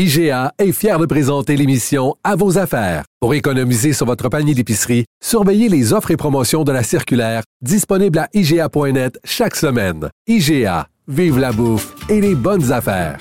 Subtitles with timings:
[0.00, 3.02] IGA est fier de présenter l'émission À vos affaires.
[3.18, 8.20] Pour économiser sur votre panier d'épicerie, surveillez les offres et promotions de la circulaire disponible
[8.20, 10.08] à IGA.net chaque semaine.
[10.28, 13.18] IGA, vive la bouffe et les bonnes affaires.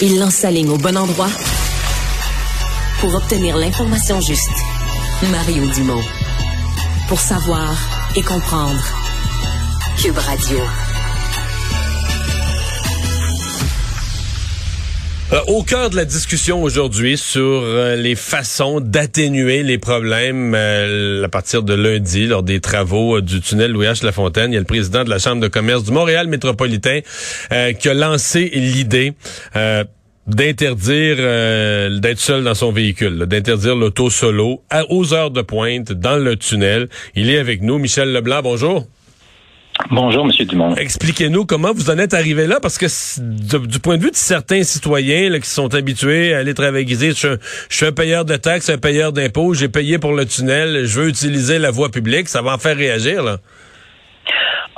[0.00, 1.30] Il lance sa ligne au bon endroit
[3.00, 4.52] pour obtenir l'information juste.
[5.32, 6.04] Mario Dumont.
[7.08, 7.74] Pour savoir
[8.14, 8.84] et comprendre.
[10.00, 10.60] Cube Radio.
[15.32, 21.24] Euh, au cœur de la discussion aujourd'hui sur euh, les façons d'atténuer les problèmes euh,
[21.24, 24.04] à partir de lundi lors des travaux du tunnel Louis H.
[24.04, 27.00] Lafontaine, il y a le président de la Chambre de commerce du Montréal métropolitain
[27.78, 29.12] qui a lancé l'idée
[30.26, 31.16] d'interdire
[32.00, 36.88] d'être seul dans son véhicule, d'interdire l'auto solo aux heures de pointe dans le tunnel.
[37.14, 38.86] Il est avec nous, Michel Leblanc, bonjour.
[39.90, 40.74] Bonjour, Monsieur Dumont.
[40.76, 42.86] Expliquez-nous comment vous en êtes arrivé là, parce que
[43.66, 47.36] du point de vue de certains citoyens qui sont habitués à aller travailler, je,
[47.68, 51.00] je, suis un payeur de taxes, un payeur d'impôts, j'ai payé pour le tunnel, je
[51.00, 53.38] veux utiliser la voie publique, ça va en faire réagir, là.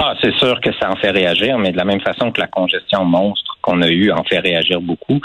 [0.05, 2.49] Ah, c'est sûr que ça en fait réagir, mais de la même façon que la
[2.49, 5.21] congestion monstre qu'on a eue en fait réagir beaucoup.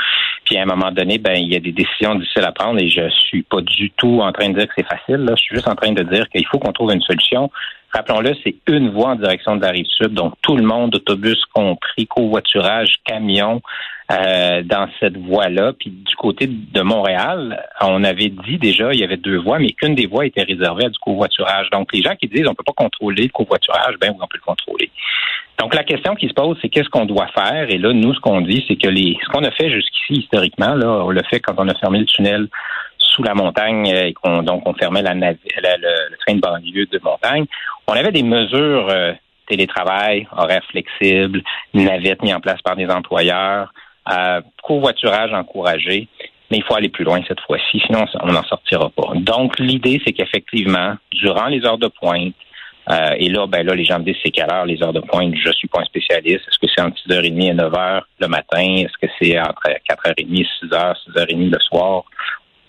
[0.46, 2.88] Puis à un moment donné, ben il y a des décisions difficiles à prendre et
[2.88, 5.26] je suis pas du tout en train de dire que c'est facile.
[5.26, 5.34] Là.
[5.36, 7.50] Je suis juste en train de dire qu'il faut qu'on trouve une solution.
[7.94, 11.44] Rappelons-le, c'est une voie en direction de la rive sud, donc tout le monde, autobus
[11.54, 13.62] compris, covoiturage, camion,
[14.12, 15.74] euh, dans cette voie-là.
[15.78, 19.72] Puis du côté de Montréal, on avait dit déjà il y avait deux voies, mais
[19.72, 21.70] qu'une des voies était réservée à du covoiturage.
[21.72, 24.46] Donc les gens qui disent on peut pas contrôler le covoiturage, ben on peut le
[24.46, 24.92] contrôler.
[25.60, 27.70] Donc la question qui se pose, c'est qu'est-ce qu'on doit faire?
[27.70, 30.76] Et là, nous, ce qu'on dit, c'est que les, ce qu'on a fait jusqu'ici historiquement,
[30.76, 32.48] là, on l'a fait quand on a fermé le tunnel
[32.98, 37.46] sous la montagne et qu'on donc on fermait la, le, train de banlieue de montagne.
[37.90, 39.14] On avait des mesures euh,
[39.48, 41.42] télétravail, horaire flexible,
[41.74, 43.74] navette mis en place par des employeurs,
[44.12, 46.10] euh, covoiturage encouragé.
[46.52, 49.14] Mais il faut aller plus loin cette fois-ci, sinon on n'en sortira pas.
[49.16, 52.36] Donc l'idée, c'est qu'effectivement, durant les heures de pointe,
[52.90, 55.02] euh, et là, ben là, les gens me disent c'est quelle heure les heures de
[55.02, 55.34] pointe?
[55.36, 56.48] Je suis pas un spécialiste.
[56.48, 58.76] Est-ce que c'est entre 6h30 et 9h le matin?
[58.78, 62.04] Est-ce que c'est entre 4h30 et 6h, 6h30 le soir?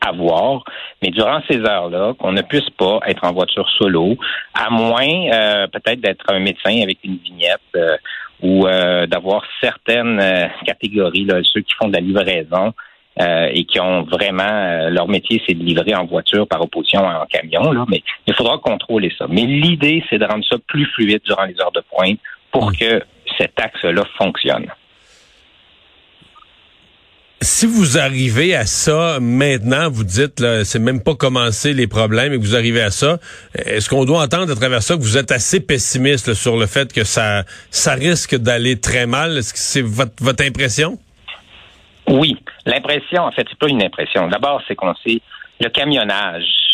[0.00, 0.64] À voir.
[1.02, 4.16] Mais durant ces heures-là, qu'on ne puisse pas être en voiture solo,
[4.54, 7.96] à moins euh, peut-être d'être un médecin avec une vignette euh,
[8.40, 8.66] ou
[9.08, 10.22] d'avoir certaines
[10.64, 12.72] catégories, là, ceux qui font de la livraison,
[13.20, 17.00] euh, et qui ont vraiment euh, leur métier, c'est de livrer en voiture par opposition
[17.00, 17.72] en camion.
[17.72, 19.26] Là, mais il faudra contrôler ça.
[19.28, 22.20] Mais l'idée, c'est de rendre ça plus fluide durant les heures de pointe
[22.52, 23.02] pour que
[23.36, 24.66] cet axe-là fonctionne.
[27.40, 32.32] Si vous arrivez à ça maintenant, vous dites là, c'est même pas commencé les problèmes
[32.32, 33.18] et que vous arrivez à ça,
[33.54, 36.92] est-ce qu'on doit entendre à travers ça que vous êtes assez pessimiste sur le fait
[36.92, 39.38] que ça ça risque d'aller très mal?
[39.38, 40.98] Est-ce que c'est votre, votre impression?
[42.08, 44.26] Oui, l'impression, en fait, c'est pas une impression.
[44.28, 45.20] D'abord, c'est qu'on sait
[45.60, 46.67] le camionnage.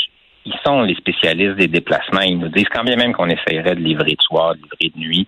[0.46, 2.20] Ils sont les spécialistes des déplacements.
[2.20, 5.00] Ils nous disent quand bien même qu'on essayerait de livrer de soir, de livrer de
[5.00, 5.26] nuit.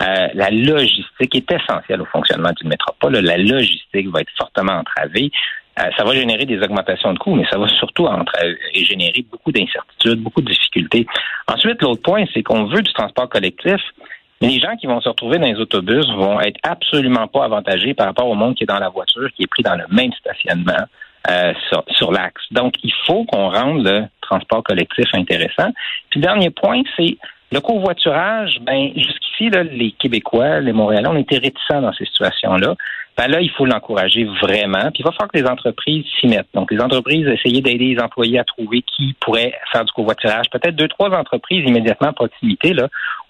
[0.00, 3.14] Euh, la logistique est essentielle au fonctionnement d'une métropole.
[3.18, 5.30] La logistique va être fortement entravée.
[5.78, 8.08] Euh, ça va générer des augmentations de coûts, mais ça va surtout
[8.74, 11.06] générer beaucoup d'incertitudes, beaucoup de difficultés.
[11.46, 13.80] Ensuite, l'autre point, c'est qu'on veut du transport collectif,
[14.40, 18.06] les gens qui vont se retrouver dans les autobus vont être absolument pas avantagés par
[18.06, 20.86] rapport au monde qui est dans la voiture, qui est pris dans le même stationnement
[21.28, 21.52] euh,
[21.90, 22.42] sur, l'axe.
[22.52, 25.70] Donc, il faut qu'on rende le transport collectif intéressant.
[26.10, 27.16] Puis, dernier point, c'est
[27.50, 28.58] le covoiturage.
[28.62, 32.74] Ben, jusqu'ici, les Québécois, les Montréalais, on était réticents dans ces situations-là.
[33.16, 34.92] Ben là, il faut l'encourager vraiment.
[34.92, 36.46] Puis il va falloir que les entreprises s'y mettent.
[36.54, 40.46] Donc, les entreprises essayer d'aider les employés à trouver qui pourrait faire du covoiturage.
[40.52, 42.76] Peut-être deux, trois entreprises immédiatement à proximité.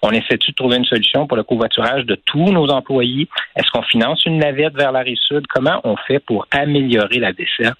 [0.03, 3.27] On essaie-tu de trouver une solution pour le covoiturage de tous nos employés?
[3.55, 5.47] Est-ce qu'on finance une navette vers la sud?
[5.47, 7.79] Comment on fait pour améliorer la desserte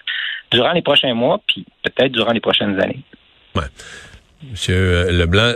[0.52, 3.00] durant les prochains mois, puis peut-être durant les prochaines années?
[3.56, 3.64] Ouais.
[4.52, 5.52] Monsieur euh, Leblanc,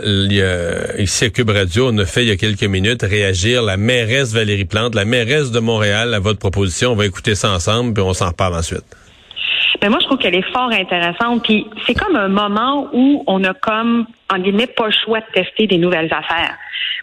[0.98, 4.34] ici à Cube Radio, on a fait il y a quelques minutes réagir la mairesse
[4.34, 6.90] Valérie Plante, la mairesse de Montréal, à votre proposition.
[6.90, 8.84] On va écouter ça ensemble, puis on s'en reparle ensuite.
[9.80, 11.44] Mais ben, moi, je trouve qu'elle est fort intéressante.
[11.44, 15.26] Puis c'est comme un moment où on a comme, en guillemets, pas le choix de
[15.32, 16.54] tester des nouvelles affaires.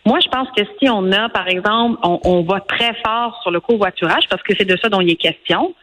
[0.06, 3.52] Moi, je pense que si on a, par exemple, on, on va très fort sur
[3.52, 5.74] le covoiturage, parce que c'est de ça dont il est question,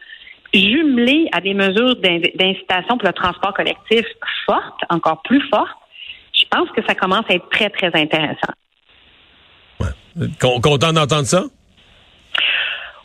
[0.53, 4.05] jumelé à des mesures d'incitation pour le transport collectif
[4.45, 5.77] fortes, encore plus fortes,
[6.33, 8.53] je pense que ça commence à être très, très intéressant.
[9.79, 10.27] Ouais.
[10.39, 11.43] Content d'entendre ça?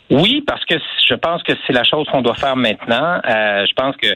[0.09, 0.75] Oui, parce que
[1.07, 3.19] je pense que c'est la chose qu'on doit faire maintenant.
[3.27, 4.07] Euh, je pense que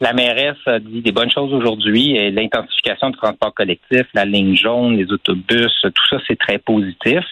[0.00, 2.16] la mairesse a dit des bonnes choses aujourd'hui.
[2.16, 7.24] et L'intensification du transport collectif, la ligne jaune, les autobus, tout ça, c'est très positif.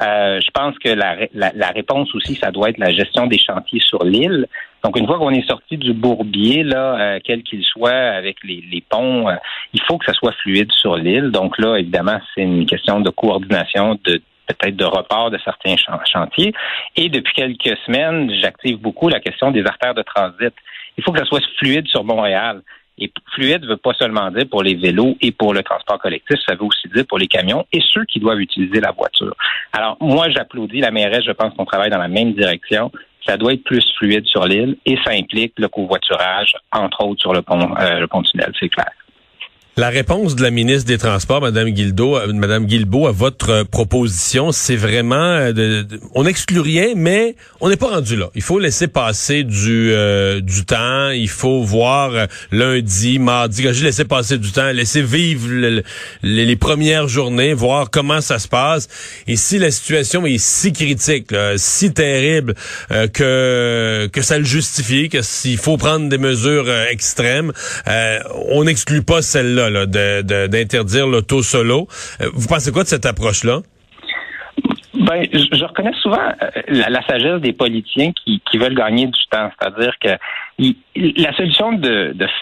[0.00, 3.80] Euh, je pense que la, la, réponse aussi, ça doit être la gestion des chantiers
[3.80, 4.46] sur l'île.
[4.86, 8.62] Donc, une fois qu'on est sorti du bourbier, là, euh, quel qu'il soit, avec les,
[8.70, 9.34] les ponts, euh,
[9.72, 11.32] il faut que ça soit fluide sur l'île.
[11.32, 15.74] Donc là, évidemment, c'est une question de coordination, de peut-être de report de certains
[16.04, 16.54] chantiers.
[16.94, 20.54] Et depuis quelques semaines, j'active beaucoup la question des artères de transit.
[20.96, 22.62] Il faut que ça soit fluide sur Montréal.
[22.96, 26.38] Et fluide ne veut pas seulement dire pour les vélos et pour le transport collectif,
[26.48, 29.34] ça veut aussi dire pour les camions et ceux qui doivent utiliser la voiture.
[29.72, 32.92] Alors, moi, j'applaudis la mairesse, je pense qu'on travaille dans la même direction.
[33.26, 37.32] Ça doit être plus fluide sur l'île et ça implique le covoiturage, entre autres sur
[37.32, 38.90] le pont, euh, le pont tunnel, c'est clair.
[39.78, 43.64] La réponse de la ministre des Transports, Madame Guildo, euh, Madame Guilbeault, à votre euh,
[43.64, 48.30] proposition, c'est vraiment, euh, de, on n'exclut rien, mais on n'est pas rendu là.
[48.34, 49.92] Il faut laisser passer du
[50.40, 51.10] du temps.
[51.10, 53.62] Il faut voir lundi, mardi.
[53.62, 55.82] Quand j'ai laissé passer du temps, laisser vivre
[56.22, 58.88] les, premières journées, voir comment ça se passe.
[59.26, 62.54] Et si la situation est si critique, si terrible
[63.12, 67.52] que que ça le justifie, que s'il faut prendre des mesures extrêmes,
[68.50, 71.88] on n'exclut pas celle-là d'interdire l'auto solo.
[72.20, 73.62] Euh, vous pensez quoi de cette approche-là?
[75.06, 79.50] Ben, je, reconnais souvent euh, la, sagesse des politiciens qui, veulent gagner du temps.
[79.60, 80.08] C'est-à-dire que
[81.22, 81.78] la solution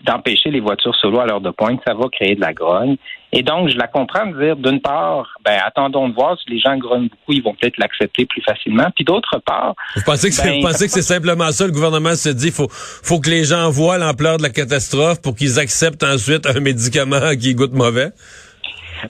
[0.02, 2.96] d'empêcher les voitures solo à l'heure de pointe, ça va créer de la grogne.
[3.32, 6.60] Et donc, je la comprends de dire, d'une part, ben, attendons de voir si les
[6.60, 8.86] gens grognent beaucoup, ils vont peut-être l'accepter plus facilement.
[8.94, 9.74] Puis d'autre part...
[9.96, 13.28] Vous pensez que c'est ben, c'est simplement ça, le gouvernement se dit, faut, faut que
[13.28, 17.72] les gens voient l'ampleur de la catastrophe pour qu'ils acceptent ensuite un médicament qui goûte
[17.72, 18.10] mauvais?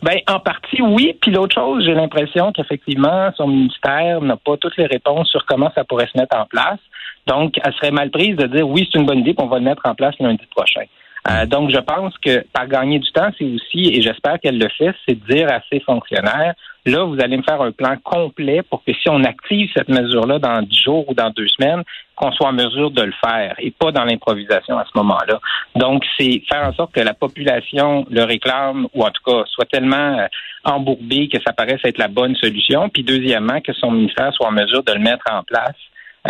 [0.02, 1.16] Ben, en partie, oui.
[1.20, 5.70] Puis l'autre chose, j'ai l'impression qu'effectivement, son ministère n'a pas toutes les réponses sur comment
[5.74, 6.78] ça pourrait se mettre en place.
[7.26, 9.64] Donc, elle serait mal prise de dire oui, c'est une bonne idée, qu'on va le
[9.64, 10.82] mettre en place lundi prochain.
[11.30, 14.68] Euh, donc, je pense que par gagner du temps, c'est aussi, et j'espère qu'elle le
[14.76, 16.54] fait, c'est de dire à ses fonctionnaires,
[16.84, 20.38] là, vous allez me faire un plan complet pour que si on active cette mesure-là
[20.38, 21.82] dans dix jours ou dans deux semaines,
[22.14, 25.40] qu'on soit en mesure de le faire et pas dans l'improvisation à ce moment-là.
[25.76, 29.64] Donc, c'est faire en sorte que la population le réclame ou en tout cas soit
[29.64, 30.26] tellement euh,
[30.64, 32.90] embourbée que ça paraisse être la bonne solution.
[32.90, 35.76] Puis deuxièmement, que son ministère soit en mesure de le mettre en place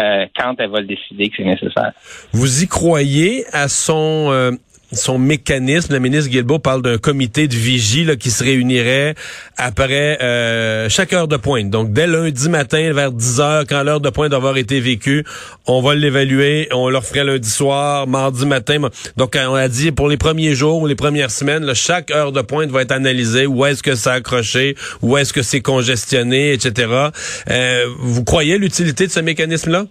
[0.00, 1.92] euh, quand elle va le décider que c'est nécessaire.
[2.32, 4.50] Vous y croyez à son euh,
[4.94, 5.92] son mécanisme.
[5.92, 9.14] Le ministre Guilbeault parle d'un comité de vigie qui se réunirait
[9.56, 11.70] après euh, chaque heure de pointe.
[11.70, 15.24] Donc, dès lundi matin, vers 10 heures, quand l'heure de pointe doit avoir été vécue,
[15.66, 16.68] on va l'évaluer.
[16.72, 18.88] On leur ferait lundi soir, mardi matin.
[19.16, 22.42] Donc, on a dit pour les premiers jours ou les premières semaines, chaque heure de
[22.42, 23.46] pointe va être analysée.
[23.46, 24.76] Où est-ce que ça a accroché?
[25.02, 27.10] Où est-ce que c'est congestionné, etc.
[27.50, 29.86] Euh, vous croyez l'utilité de ce mécanisme-là?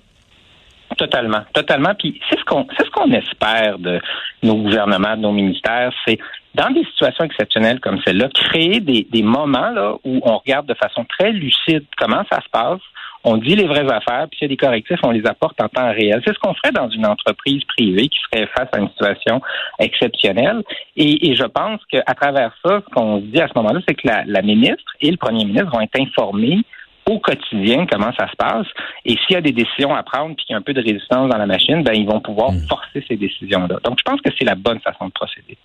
[0.97, 1.95] Totalement, totalement.
[1.97, 3.99] Puis c'est ce qu'on c'est ce qu'on espère de
[4.43, 6.19] nos gouvernements, de nos ministères, c'est
[6.55, 10.75] dans des situations exceptionnelles comme celle-là, créer des, des moments là où on regarde de
[10.75, 12.81] façon très lucide comment ça se passe,
[13.23, 15.69] on dit les vraies affaires, puis s'il y a des correctifs, on les apporte en
[15.69, 16.21] temps réel.
[16.25, 19.41] C'est ce qu'on ferait dans une entreprise privée qui serait face à une situation
[19.79, 20.61] exceptionnelle.
[20.97, 23.95] Et, et je pense qu'à travers ça, ce qu'on se dit à ce moment-là, c'est
[23.95, 26.63] que la, la ministre et le premier ministre vont être informés
[27.09, 28.67] au quotidien comment ça se passe.
[29.05, 30.81] Et s'il y a des décisions à prendre puis qu'il y a un peu de
[30.81, 32.59] résistance dans la machine, ben ils vont pouvoir hmm.
[32.67, 33.79] forcer ces décisions-là.
[33.83, 35.57] Donc, je pense que c'est la bonne façon de procéder.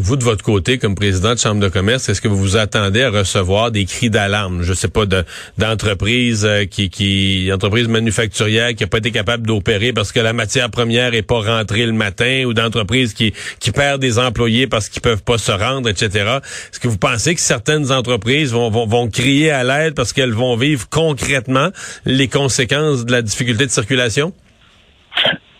[0.00, 3.02] Vous, de votre côté, comme président de Chambre de commerce, est-ce que vous vous attendez
[3.02, 5.24] à recevoir des cris d'alarme, je sais pas, de
[5.58, 10.32] d'entreprises euh, qui, qui entreprises manufacturières qui n'ont pas été capables d'opérer parce que la
[10.32, 14.88] matière première est pas rentrée le matin, ou d'entreprises qui, qui perdent des employés parce
[14.88, 16.38] qu'ils peuvent pas se rendre, etc.
[16.70, 20.32] Est-ce que vous pensez que certaines entreprises vont, vont, vont crier à l'aide parce qu'elles
[20.32, 21.70] vont vivre concrètement
[22.04, 24.32] les conséquences de la difficulté de circulation?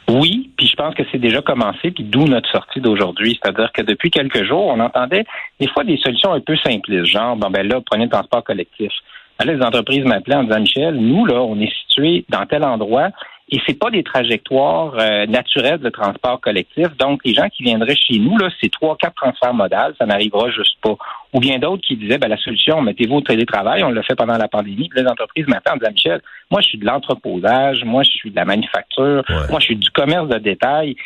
[0.08, 0.47] Oui,
[0.78, 3.38] pense que c'est déjà commencé, puis d'où notre sortie d'aujourd'hui.
[3.42, 5.24] C'est-à-dire que depuis quelques jours, on entendait
[5.60, 8.92] des fois des solutions un peu simplistes, genre, bon ben là, prenez le transport collectif.
[9.40, 13.10] Là, les entreprises m'appelaient en disant, Michel, nous, là, on est situé dans tel endroit,
[13.50, 16.88] et c'est pas des trajectoires euh, naturelles de transport collectif.
[16.98, 20.50] Donc, les gens qui viendraient chez nous, là, c'est trois, quatre transferts modales, ça n'arrivera
[20.50, 20.96] juste pas.
[21.32, 24.36] Ou bien d'autres qui disaient, ben, la solution, mettez-vous au télétravail, on l'a fait pendant
[24.36, 24.88] la pandémie.
[24.90, 28.36] Puis les entreprises en disant, Michel, moi, je suis de l'entreposage, moi, je suis de
[28.36, 30.96] la manufacture, moi, je suis du commerce de détail.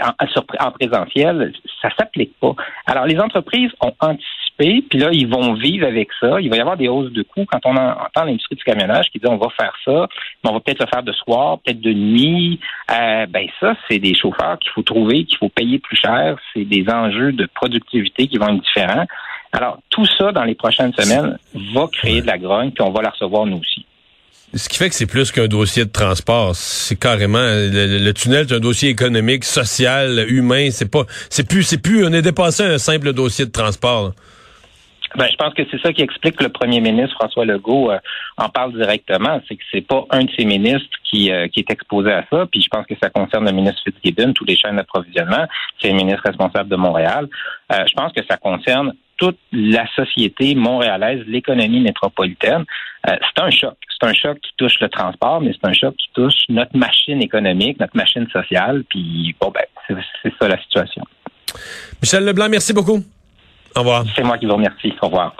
[0.00, 2.54] En, en présentiel, ça s'applique pas.
[2.86, 6.40] Alors, les entreprises ont anticipé puis là, ils vont vivre avec ça.
[6.40, 7.44] Il va y avoir des hausses de coûts.
[7.44, 10.06] Quand on entend l'industrie du camionnage qui dit on va faire ça,
[10.42, 12.60] mais on va peut-être le faire de soir, peut-être de nuit,
[12.90, 16.36] euh, ben ça, c'est des chauffeurs qu'il faut trouver, qu'il faut payer plus cher.
[16.52, 19.06] C'est des enjeux de productivité qui vont être différents.
[19.52, 21.38] Alors, tout ça, dans les prochaines semaines,
[21.72, 23.86] va créer de la grogne, puis on va la recevoir nous aussi.
[24.56, 28.54] Ce qui fait que c'est plus qu'un dossier de transport, c'est carrément le, tunnel, c'est
[28.54, 30.68] un dossier économique, social, humain.
[30.70, 34.12] C'est pas, c'est plus, c'est plus, on est dépassé un simple dossier de transport.
[35.16, 37.98] Ben, je pense que c'est ça qui explique que le premier ministre François Legault euh,
[38.36, 39.40] en parle directement.
[39.48, 42.46] C'est que c'est pas un de ses ministres qui, euh, qui est exposé à ça.
[42.50, 45.46] Puis je pense que ça concerne le ministre Fitzgibbon, tous les chaînes d'approvisionnement.
[45.80, 47.28] C'est le ministre responsable de Montréal.
[47.72, 52.64] Euh, je pense que ça concerne toute la société montréalaise, l'économie métropolitaine.
[53.06, 53.74] c'est un choc.
[53.88, 57.22] C'est un choc qui touche le transport, mais c'est un choc qui touche notre machine
[57.22, 58.84] économique, notre machine sociale.
[58.88, 59.64] Puis bon, ben,
[60.22, 61.02] c'est ça la situation.
[62.02, 63.02] Michel Leblanc, merci beaucoup.
[63.76, 64.04] Au revoir.
[64.14, 64.92] C'est moi qui vous remercie.
[65.00, 65.34] Au revoir.